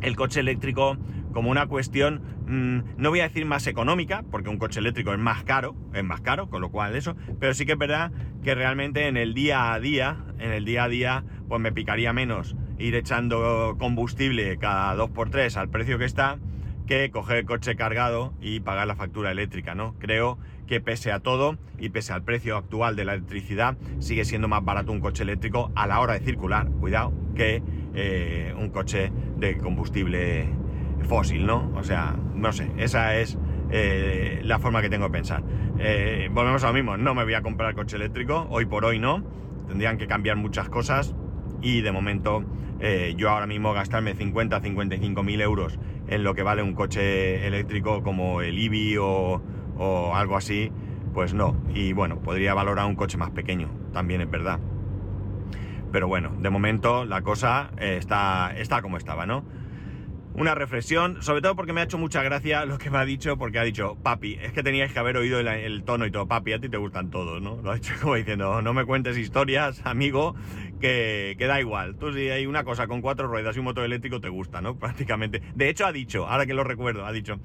el 0.00 0.16
coche 0.16 0.40
eléctrico 0.40 0.96
como 1.32 1.50
una 1.50 1.66
cuestión, 1.66 2.22
mm, 2.46 3.00
no 3.00 3.10
voy 3.10 3.20
a 3.20 3.24
decir 3.24 3.44
más 3.46 3.66
económica, 3.66 4.24
porque 4.30 4.48
un 4.48 4.58
coche 4.58 4.80
eléctrico 4.80 5.12
es 5.12 5.18
más 5.18 5.44
caro, 5.44 5.76
es 5.94 6.04
más 6.04 6.20
caro, 6.20 6.48
con 6.48 6.60
lo 6.60 6.70
cual 6.70 6.96
eso, 6.96 7.16
pero 7.38 7.54
sí 7.54 7.66
que 7.66 7.72
es 7.72 7.78
verdad 7.78 8.12
que 8.42 8.54
realmente 8.54 9.08
en 9.08 9.16
el 9.16 9.34
día 9.34 9.72
a 9.72 9.80
día, 9.80 10.24
en 10.38 10.52
el 10.52 10.64
día 10.64 10.84
a 10.84 10.88
día, 10.88 11.24
pues 11.48 11.60
me 11.60 11.72
picaría 11.72 12.12
menos 12.12 12.56
ir 12.78 12.94
echando 12.94 13.76
combustible 13.78 14.56
cada 14.58 14.94
2x3 14.96 15.56
al 15.56 15.68
precio 15.68 15.98
que 15.98 16.04
está, 16.04 16.38
que 16.86 17.10
coger 17.10 17.38
el 17.38 17.44
coche 17.44 17.76
cargado 17.76 18.32
y 18.40 18.60
pagar 18.60 18.86
la 18.86 18.96
factura 18.96 19.30
eléctrica, 19.30 19.74
¿no? 19.74 19.94
Creo 19.98 20.38
que 20.66 20.80
pese 20.80 21.12
a 21.12 21.20
todo 21.20 21.58
y 21.78 21.90
pese 21.90 22.12
al 22.12 22.22
precio 22.22 22.56
actual 22.56 22.96
de 22.96 23.04
la 23.04 23.14
electricidad, 23.14 23.76
sigue 23.98 24.24
siendo 24.24 24.48
más 24.48 24.64
barato 24.64 24.92
un 24.92 25.00
coche 25.00 25.22
eléctrico 25.22 25.70
a 25.74 25.86
la 25.86 26.00
hora 26.00 26.14
de 26.14 26.20
circular, 26.20 26.68
cuidado, 26.80 27.12
que 27.34 27.62
eh, 27.94 28.54
un 28.56 28.70
coche 28.70 29.12
de 29.36 29.58
combustible 29.58 30.48
fósil, 31.04 31.46
¿no? 31.46 31.70
O 31.74 31.84
sea, 31.84 32.16
no 32.34 32.52
sé, 32.52 32.70
esa 32.76 33.16
es 33.16 33.38
eh, 33.70 34.40
la 34.44 34.58
forma 34.58 34.82
que 34.82 34.88
tengo 34.88 35.06
de 35.06 35.10
pensar. 35.10 35.42
Eh, 35.78 36.28
volvemos 36.32 36.64
a 36.64 36.68
lo 36.68 36.74
mismo, 36.74 36.96
no 36.96 37.14
me 37.14 37.24
voy 37.24 37.34
a 37.34 37.42
comprar 37.42 37.74
coche 37.74 37.96
eléctrico, 37.96 38.46
hoy 38.50 38.66
por 38.66 38.84
hoy 38.84 38.98
no, 38.98 39.22
tendrían 39.66 39.98
que 39.98 40.06
cambiar 40.06 40.36
muchas 40.36 40.68
cosas 40.68 41.14
y 41.60 41.80
de 41.80 41.92
momento 41.92 42.44
yo 43.16 43.30
ahora 43.30 43.48
mismo 43.48 43.72
gastarme 43.72 44.14
50, 44.14 44.60
55 44.60 45.22
mil 45.24 45.40
euros 45.40 45.80
en 46.06 46.22
lo 46.22 46.36
que 46.36 46.44
vale 46.44 46.62
un 46.62 46.74
coche 46.74 47.44
eléctrico 47.44 48.04
como 48.04 48.40
el 48.40 48.56
IBI 48.56 48.98
o, 48.98 49.42
o 49.76 50.14
algo 50.14 50.36
así, 50.36 50.70
pues 51.12 51.34
no. 51.34 51.56
Y 51.74 51.92
bueno, 51.92 52.20
podría 52.20 52.54
valorar 52.54 52.86
un 52.86 52.94
coche 52.94 53.18
más 53.18 53.30
pequeño, 53.30 53.68
también 53.92 54.20
es 54.20 54.30
verdad. 54.30 54.60
Pero 55.90 56.06
bueno, 56.06 56.32
de 56.38 56.50
momento 56.50 57.04
la 57.04 57.22
cosa 57.22 57.70
está, 57.78 58.52
está 58.56 58.82
como 58.82 58.96
estaba, 58.96 59.26
¿no? 59.26 59.42
Una 60.34 60.54
reflexión, 60.54 61.20
sobre 61.22 61.42
todo 61.42 61.56
porque 61.56 61.72
me 61.72 61.80
ha 61.80 61.84
hecho 61.84 61.98
mucha 61.98 62.22
gracia 62.22 62.64
lo 62.64 62.78
que 62.78 62.90
me 62.90 62.98
ha 62.98 63.04
dicho, 63.04 63.36
porque 63.36 63.58
ha 63.58 63.64
dicho, 63.64 63.96
papi, 64.02 64.38
es 64.40 64.52
que 64.52 64.62
teníais 64.62 64.92
que 64.92 64.98
haber 64.98 65.16
oído 65.16 65.40
el, 65.40 65.82
tono 65.82 66.06
y 66.06 66.12
todo, 66.12 66.28
papi, 66.28 66.52
a 66.52 66.60
ti 66.60 66.68
te 66.68 66.76
gustan 66.76 67.10
todos, 67.10 67.42
¿no? 67.42 67.60
Lo 67.60 67.72
ha 67.72 67.76
hecho 67.76 67.94
como 68.00 68.14
diciendo, 68.14 68.62
no 68.62 68.72
me 68.72 68.84
cuentes 68.84 69.18
historias, 69.18 69.80
amigo, 69.84 70.36
que, 70.80 71.34
que, 71.38 71.46
da 71.46 71.60
igual. 71.60 71.96
Tú 71.96 72.12
si 72.12 72.28
hay 72.28 72.46
una 72.46 72.62
cosa 72.62 72.86
con 72.86 73.00
cuatro 73.00 73.26
ruedas 73.26 73.56
y 73.56 73.58
un 73.58 73.64
motor 73.64 73.84
eléctrico 73.84 74.20
te 74.20 74.28
gusta, 74.28 74.60
¿no? 74.60 74.76
Prácticamente. 74.78 75.42
De 75.54 75.68
hecho 75.68 75.86
ha 75.86 75.92
dicho, 75.92 76.28
ahora 76.28 76.46
que 76.46 76.54
lo 76.54 76.62
recuerdo, 76.62 77.04
ha 77.04 77.12
dicho, 77.12 77.40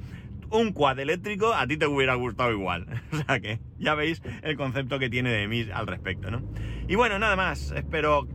un 0.51 0.71
quad 0.71 0.99
eléctrico 0.99 1.53
a 1.53 1.65
ti 1.65 1.77
te 1.77 1.87
hubiera 1.87 2.13
gustado 2.13 2.51
igual. 2.51 2.85
o 3.11 3.17
sea 3.17 3.39
que 3.39 3.59
ya 3.79 3.95
veis 3.95 4.21
el 4.43 4.55
concepto 4.55 4.99
que 4.99 5.09
tiene 5.09 5.31
de 5.31 5.47
mí 5.47 5.67
al 5.73 5.87
respecto, 5.87 6.29
¿no? 6.29 6.41
Y 6.87 6.95
bueno, 6.95 7.17
nada 7.17 7.35
más. 7.35 7.71
Espero 7.71 8.27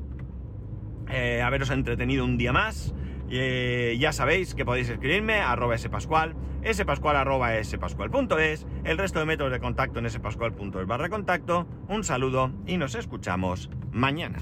eh, 1.10 1.42
haberos 1.42 1.70
entretenido 1.70 2.24
un 2.24 2.36
día 2.36 2.52
más. 2.52 2.94
Eh, 3.30 3.96
ya 4.00 4.12
sabéis 4.12 4.54
que 4.54 4.64
podéis 4.64 4.88
escribirme 4.88 5.40
a 5.40 5.52
arroba 5.52 5.76
spascual, 5.76 6.34
spascual 6.72 7.16
arroba 7.16 7.62
spascual.es, 7.62 8.66
el 8.84 8.98
resto 8.98 9.18
de 9.18 9.26
métodos 9.26 9.52
de 9.52 9.60
contacto 9.60 9.98
en 9.98 10.10
spascual.es 10.10 10.86
barra 10.86 11.08
contacto. 11.08 11.66
Un 11.88 12.04
saludo 12.04 12.52
y 12.66 12.76
nos 12.76 12.94
escuchamos 12.94 13.70
mañana. 13.92 14.38